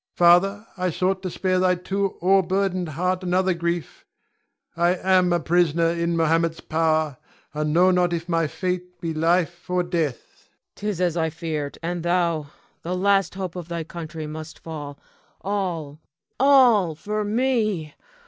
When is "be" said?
8.99-9.13